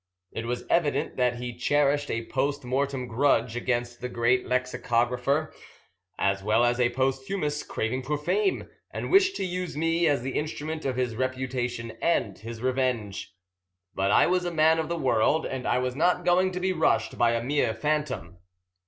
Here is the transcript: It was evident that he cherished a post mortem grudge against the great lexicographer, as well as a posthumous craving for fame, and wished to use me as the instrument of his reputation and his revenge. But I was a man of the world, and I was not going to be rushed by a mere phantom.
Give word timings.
It 0.31 0.47
was 0.47 0.65
evident 0.67 1.15
that 1.17 1.35
he 1.35 1.53
cherished 1.53 2.09
a 2.09 2.25
post 2.25 2.63
mortem 2.65 3.05
grudge 3.05 3.55
against 3.55 4.01
the 4.01 4.09
great 4.09 4.47
lexicographer, 4.47 5.53
as 6.17 6.41
well 6.41 6.65
as 6.65 6.79
a 6.79 6.89
posthumous 6.89 7.61
craving 7.61 8.01
for 8.01 8.17
fame, 8.17 8.67
and 8.89 9.11
wished 9.11 9.35
to 9.35 9.45
use 9.45 9.77
me 9.77 10.07
as 10.07 10.23
the 10.23 10.31
instrument 10.39 10.85
of 10.85 10.95
his 10.95 11.15
reputation 11.15 11.91
and 12.01 12.39
his 12.39 12.63
revenge. 12.63 13.35
But 13.93 14.09
I 14.09 14.25
was 14.25 14.43
a 14.43 14.49
man 14.49 14.79
of 14.79 14.89
the 14.89 14.97
world, 14.97 15.45
and 15.45 15.67
I 15.67 15.77
was 15.77 15.95
not 15.95 16.25
going 16.25 16.51
to 16.53 16.59
be 16.59 16.73
rushed 16.73 17.19
by 17.19 17.33
a 17.33 17.43
mere 17.43 17.71
phantom. 17.75 18.39